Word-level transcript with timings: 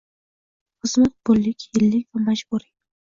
Xizmat 0.79 1.15
pullik, 1.27 1.67
yillik 1.75 2.07
va 2.11 2.23
majburiy 2.25 2.73